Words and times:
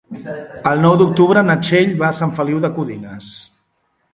El 0.69 0.81
nou 0.85 0.95
d'octubre 1.01 1.43
na 1.49 1.57
Txell 1.67 1.93
va 2.01 2.09
a 2.09 2.17
Sant 2.21 2.33
Feliu 2.39 2.63
de 2.65 2.73
Codines. 2.79 3.33